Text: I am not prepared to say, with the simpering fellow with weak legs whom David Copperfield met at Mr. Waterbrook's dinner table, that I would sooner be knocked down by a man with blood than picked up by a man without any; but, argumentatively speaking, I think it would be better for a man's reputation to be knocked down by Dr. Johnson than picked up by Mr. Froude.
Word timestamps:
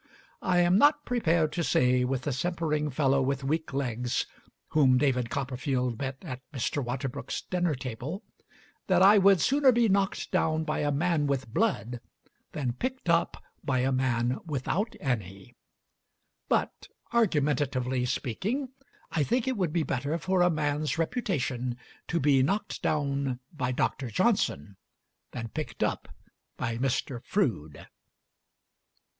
I 0.41 0.61
am 0.61 0.79
not 0.79 1.05
prepared 1.05 1.51
to 1.53 1.63
say, 1.63 2.03
with 2.03 2.23
the 2.23 2.31
simpering 2.33 2.89
fellow 2.89 3.21
with 3.21 3.43
weak 3.43 3.71
legs 3.71 4.25
whom 4.69 4.97
David 4.97 5.29
Copperfield 5.29 5.99
met 5.99 6.17
at 6.23 6.41
Mr. 6.51 6.83
Waterbrook's 6.83 7.43
dinner 7.43 7.75
table, 7.75 8.23
that 8.87 9.03
I 9.03 9.19
would 9.19 9.39
sooner 9.41 9.71
be 9.71 9.87
knocked 9.87 10.31
down 10.31 10.63
by 10.63 10.79
a 10.79 10.91
man 10.91 11.27
with 11.27 11.49
blood 11.53 12.01
than 12.53 12.73
picked 12.73 13.09
up 13.09 13.43
by 13.63 13.81
a 13.81 13.91
man 13.91 14.39
without 14.43 14.95
any; 14.99 15.53
but, 16.49 16.87
argumentatively 17.13 18.03
speaking, 18.05 18.69
I 19.11 19.21
think 19.23 19.47
it 19.47 19.55
would 19.55 19.71
be 19.71 19.83
better 19.83 20.17
for 20.17 20.41
a 20.41 20.49
man's 20.49 20.97
reputation 20.97 21.77
to 22.07 22.19
be 22.19 22.41
knocked 22.41 22.81
down 22.81 23.39
by 23.53 23.71
Dr. 23.71 24.09
Johnson 24.09 24.77
than 25.31 25.49
picked 25.49 25.83
up 25.83 26.07
by 26.57 26.79
Mr. 26.79 27.23
Froude. 27.23 27.85